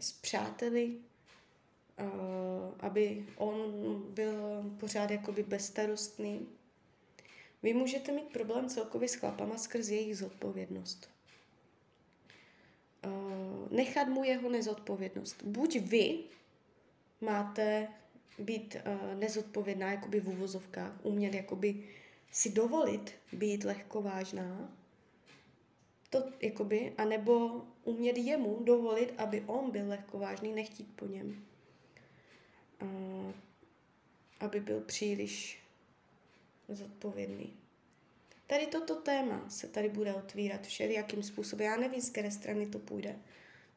s 0.01 0.13
přáteli, 0.13 0.97
uh, 2.01 2.75
aby 2.81 3.27
on 3.37 3.63
byl 4.09 4.65
pořád 4.81 5.11
jakoby 5.11 5.43
bezstarostný, 5.43 6.49
vy 7.63 7.75
můžete 7.75 8.13
mít 8.13 8.33
problém 8.33 8.69
celkově 8.69 9.09
s 9.09 9.15
chlapama 9.15 9.59
skrz 9.59 9.89
jejich 9.89 10.19
zodpovědnost. 10.19 11.11
Uh, 13.07 13.71
nechat 13.71 14.09
mu 14.09 14.25
jeho 14.25 14.51
nezodpovědnost. 14.51 15.43
Buď 15.43 15.77
vy 15.77 16.19
máte 17.21 17.89
být 18.38 18.77
uh, 18.77 19.18
nezodpovědná 19.18 19.90
jakoby 19.90 20.20
v 20.20 20.29
uvozovkách, 20.29 20.92
umět 21.03 21.35
jakoby 21.35 21.85
si 22.33 22.51
dovolit 22.51 23.14
být 23.33 23.64
lehkovážná, 23.64 24.79
to 26.11 26.24
jakoby, 26.40 26.92
anebo 26.98 27.62
umět 27.85 28.16
jemu 28.16 28.62
dovolit, 28.64 29.14
aby 29.18 29.44
on 29.46 29.70
byl 29.70 29.88
lehkovážný, 29.88 30.53
nechtít 30.53 30.88
po 30.96 31.07
něm. 31.07 31.44
A, 32.81 32.85
aby 34.40 34.61
byl 34.61 34.81
příliš 34.81 35.59
zodpovědný. 36.68 37.57
Tady 38.46 38.66
toto 38.66 38.94
téma 38.94 39.44
se 39.48 39.68
tady 39.68 39.88
bude 39.88 40.14
otvírat 40.14 40.66
všelijakým 40.66 41.22
způsobem. 41.22 41.66
Já 41.66 41.77
nevím, 41.77 42.01
z 42.01 42.11
které 42.11 42.31
strany 42.31 42.66
to 42.66 42.79
půjde, 42.79 43.18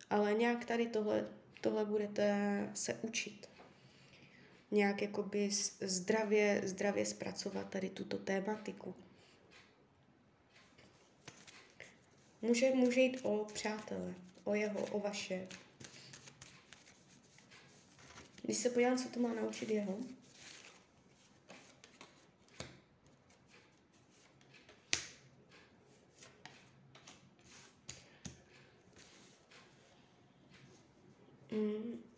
ale 0.09 0.33
nějak 0.33 0.65
tady 0.65 0.87
tohle, 0.87 1.27
tohle 1.61 1.85
budete 1.85 2.69
se 2.73 2.93
učit. 3.01 3.49
Nějak 4.71 5.01
jakoby 5.01 5.49
zdravě, 5.81 6.61
zdravě 6.65 7.05
zpracovat 7.05 7.69
tady 7.69 7.89
tuto 7.89 8.17
tématiku. 8.17 8.95
Může, 12.41 12.71
může 12.75 13.01
jít 13.01 13.19
o 13.23 13.45
přátele, 13.53 14.15
o 14.43 14.55
jeho, 14.55 14.85
o 14.85 14.99
vaše. 14.99 15.47
Když 18.43 18.57
se 18.57 18.69
podívám, 18.69 18.97
co 18.97 19.09
to 19.09 19.19
má 19.19 19.33
naučit 19.33 19.69
jeho, 19.69 19.97
mm, 31.51 32.10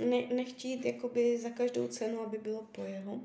ne, 0.00 0.26
nechtít 0.26 0.84
jakoby 0.84 1.38
za 1.38 1.50
každou 1.50 1.88
cenu, 1.88 2.20
aby 2.20 2.38
bylo 2.38 2.62
po 2.62 2.82
jeho. 2.84 3.20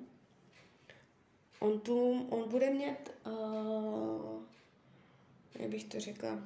On 1.60 1.80
tu, 1.80 2.28
on 2.30 2.50
bude 2.50 2.70
mít 2.70 3.12
uh, 3.26 4.44
jak 5.60 5.70
bych 5.70 5.84
to 5.84 6.00
řekla, 6.00 6.44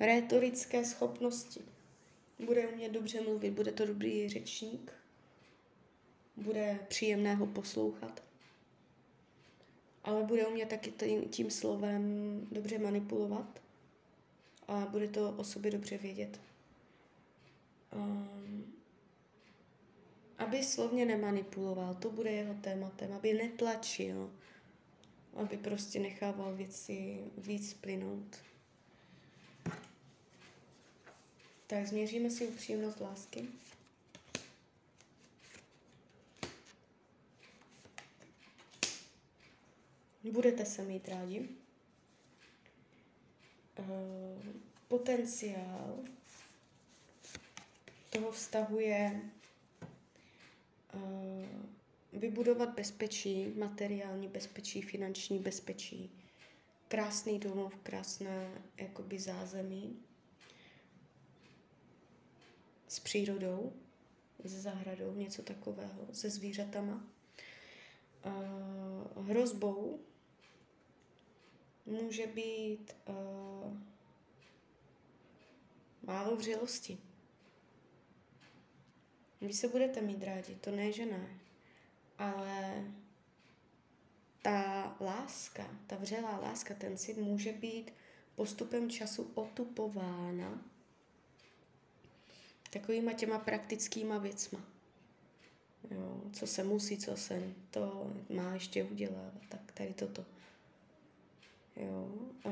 rétorické 0.00 0.84
schopnosti. 0.84 1.60
Bude 2.38 2.68
umět 2.68 2.92
dobře 2.92 3.20
mluvit, 3.20 3.50
bude 3.50 3.72
to 3.72 3.86
dobrý 3.86 4.28
řečník, 4.28 4.92
bude 6.36 6.78
příjemné 6.88 7.34
ho 7.34 7.46
poslouchat, 7.46 8.22
ale 10.04 10.22
bude 10.22 10.46
umět 10.46 10.68
taky 10.68 10.90
tím, 10.90 11.28
tím 11.28 11.50
slovem 11.50 12.02
dobře 12.52 12.78
manipulovat 12.78 13.62
a 14.68 14.86
bude 14.86 15.08
to 15.08 15.34
o 15.36 15.44
sobě 15.44 15.70
dobře 15.70 15.98
vědět. 15.98 16.40
Um, 17.94 18.79
aby 20.40 20.64
slovně 20.64 21.06
nemanipuloval, 21.06 21.94
to 21.94 22.10
bude 22.10 22.30
jeho 22.30 22.54
tématem, 22.54 23.12
aby 23.12 23.32
netlačil, 23.34 24.30
aby 25.36 25.56
prostě 25.56 25.98
nechával 25.98 26.56
věci 26.56 27.24
víc 27.36 27.74
plynout. 27.74 28.36
Tak 31.66 31.86
změříme 31.86 32.30
si 32.30 32.46
upřímnost 32.46 33.00
lásky. 33.00 33.48
Budete 40.32 40.64
se 40.64 40.82
mít 40.82 41.08
rádi. 41.08 41.48
Uh, 43.78 43.86
potenciál 44.88 45.98
toho 48.10 48.32
vztahu 48.32 48.78
je 48.78 49.20
vybudovat 52.20 52.68
bezpečí, 52.74 53.52
materiální 53.56 54.28
bezpečí, 54.28 54.82
finanční 54.82 55.38
bezpečí, 55.38 56.10
krásný 56.88 57.38
domov, 57.38 57.76
krásné 57.82 58.62
jakoby 58.76 59.18
zázemí 59.18 60.02
s 62.88 63.00
přírodou, 63.00 63.72
s 64.44 64.62
zahradou, 64.62 65.14
něco 65.14 65.42
takového, 65.42 66.08
se 66.12 66.30
zvířatama. 66.30 67.04
Uh, 69.16 69.26
hrozbou 69.28 70.00
může 71.86 72.26
být 72.26 72.96
uh, 73.08 73.78
málo 76.02 76.36
vřelosti. 76.36 76.98
Vy 79.40 79.52
se 79.52 79.68
budete 79.68 80.00
mít 80.00 80.22
rádi, 80.22 80.54
to 80.54 80.70
ne, 80.70 80.92
že 80.92 81.06
ne 81.06 81.39
ale 82.20 82.84
ta 84.42 84.96
láska, 85.00 85.66
ta 85.86 85.96
vřelá 85.96 86.38
láska, 86.38 86.74
ten 86.74 86.96
cit 86.96 87.16
může 87.16 87.52
být 87.52 87.92
postupem 88.36 88.90
času 88.90 89.30
otupována 89.34 90.62
takovýma 92.70 93.12
těma 93.12 93.38
praktickýma 93.38 94.18
věcma. 94.18 94.60
Jo, 95.90 96.22
co 96.32 96.46
se 96.46 96.64
musí, 96.64 96.98
co 96.98 97.16
se 97.16 97.42
to 97.70 98.12
má 98.34 98.54
ještě 98.54 98.84
udělat, 98.84 99.32
tak 99.48 99.72
tady 99.72 99.94
toto. 99.94 100.24
Jo, 101.76 102.08
a 102.44 102.50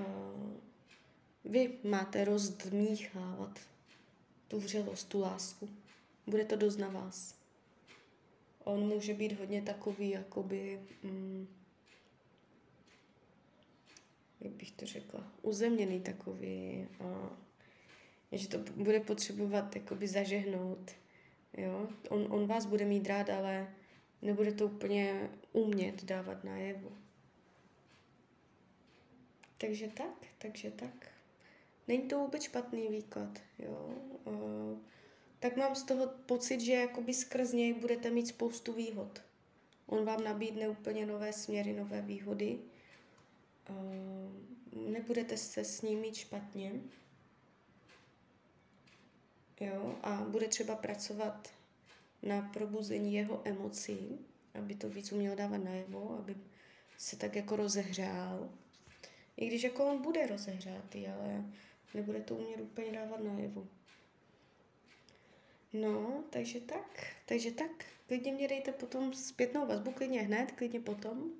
vy 1.45 1.79
máte 1.85 2.25
rozdmíchávat 2.25 3.59
tu 4.49 4.61
vřelost, 4.61 5.09
tu 5.09 5.21
lásku. 5.21 5.69
Bude 6.27 6.45
to 6.45 6.57
dost 6.57 6.77
na 6.77 6.89
vás 6.89 7.38
on 8.69 8.89
může 8.89 9.15
být 9.15 9.39
hodně 9.39 9.63
takový, 9.63 10.11
jakoby, 10.11 10.81
mm, 11.03 11.49
jak 14.41 14.53
bych 14.53 14.71
to 14.71 14.87
řekla, 14.87 15.33
uzemněný 15.43 16.01
takový, 16.01 16.87
a, 17.01 17.37
že 18.33 18.49
to 18.49 18.59
bude 18.59 19.01
potřebovat 19.01 19.77
jakoby 19.77 20.09
zažehnout, 20.09 20.91
jo. 21.57 21.89
On, 22.09 22.27
on 22.31 22.47
vás 22.47 22.67
bude 22.67 22.85
mít 22.85 23.07
rád, 23.07 23.31
ale 23.31 23.75
nebude 24.23 24.53
to 24.53 24.67
úplně 24.67 25.31
umět 25.53 26.05
dávat 26.05 26.45
najevo. 26.45 26.93
Takže 29.59 29.89
tak, 29.89 30.27
takže 30.39 30.71
tak. 30.71 31.11
Není 31.89 32.03
to 32.03 32.19
vůbec 32.19 32.43
špatný 32.43 32.89
výklad, 32.89 33.39
jo. 33.59 33.95
Uh, 34.25 34.79
tak 35.39 35.57
mám 35.57 35.75
z 35.75 35.83
toho 35.83 36.07
pocit, 36.07 36.61
že 36.61 36.73
jakoby 36.73 37.15
skrz 37.15 37.53
něj 37.53 37.73
budete 37.73 38.11
mít 38.11 38.27
spoustu 38.27 38.73
výhod. 38.73 39.23
On 39.87 40.05
vám 40.05 40.25
nabídne 40.25 40.69
úplně 40.69 41.07
nové 41.07 41.33
směry, 41.33 41.73
nové 41.73 42.03
výhody. 42.03 42.59
Uh, 43.71 44.93
nebudete 44.93 45.37
se 45.37 45.65
s 45.65 45.83
ním 45.83 46.01
mít 46.01 46.15
špatně. 46.15 46.73
Jo, 49.61 49.99
a 50.03 50.25
bude 50.29 50.49
třeba 50.49 50.77
pracovat 50.77 51.49
na 52.23 52.43
probuzení 52.43 53.15
jeho 53.15 53.43
emocí, 53.45 54.19
aby 54.55 54.75
to 54.75 54.89
víc 54.89 55.13
uměl 55.13 55.37
dávat 55.37 55.59
najevo, 55.59 56.19
aby 56.19 56.37
se 56.99 57.17
tak 57.17 57.37
jako 57.37 57.57
rozehřál. 57.57 58.51
I 59.37 59.47
když 59.47 59.63
jako 59.63 59.85
on 59.85 60.03
bude 60.03 60.27
rozehřátý, 60.27 61.07
ale 61.07 61.45
nebude 61.95 62.21
to 62.21 62.35
umět 62.37 62.61
úplně 62.61 62.93
dávat 62.93 63.21
najevo. 63.21 63.69
No, 65.73 66.25
takže 66.31 66.61
tak, 66.61 67.07
takže 67.27 67.51
tak. 67.51 67.85
Klidně 68.07 68.33
mě 68.33 68.49
dejte 68.49 68.73
potom 68.73 69.13
zpětnou 69.13 69.67
vazbu, 69.67 69.93
klidně 69.93 70.23
hned, 70.23 70.53
klidně 70.53 70.81
potom. 70.81 71.31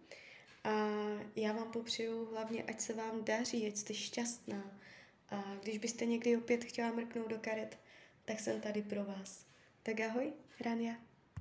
A 0.65 0.91
já 1.37 1.53
vám 1.53 1.73
popřeju 1.73 2.25
hlavně, 2.25 2.63
ať 2.63 2.81
se 2.81 2.93
vám 2.93 3.25
daří, 3.25 3.67
ať 3.67 3.77
jste 3.77 3.95
šťastná. 3.95 4.81
A 5.31 5.57
když 5.63 5.79
byste 5.79 6.07
někdy 6.07 6.37
opět 6.37 6.65
chtěla 6.65 6.93
mrknout 6.93 7.29
do 7.29 7.39
karet, 7.39 7.79
tak 8.25 8.41
jsem 8.41 8.61
tady 8.61 8.83
pro 8.83 9.05
vás. 9.05 9.47
Tak 9.83 10.01
ahoj, 10.01 10.33
Rania. 10.61 11.08